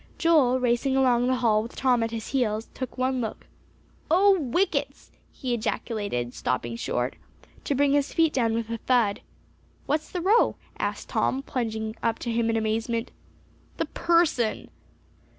Joel, 0.17 0.59
racing 0.59 0.97
along 0.97 1.27
the 1.27 1.35
hall 1.35 1.61
with 1.61 1.75
Tom 1.75 2.01
at 2.01 2.09
his 2.09 2.29
heels, 2.29 2.69
took 2.73 2.97
one 2.97 3.21
look. 3.21 3.45
"Oh, 4.09 4.35
whickets!" 4.39 5.11
he 5.31 5.53
ejaculated, 5.53 6.33
stopping 6.33 6.75
short, 6.75 7.17
to 7.65 7.75
bring 7.75 7.93
his 7.93 8.11
feet 8.11 8.33
down 8.33 8.55
with 8.55 8.71
a 8.71 8.77
thud. 8.79 9.21
"What's 9.85 10.09
the 10.09 10.21
row?" 10.21 10.55
asked 10.79 11.09
Tom, 11.09 11.43
plunging 11.43 11.95
up 12.01 12.17
to 12.17 12.31
him 12.31 12.49
in 12.49 12.57
amazement. 12.57 13.11
"That 13.77 13.93
person." 13.93 14.71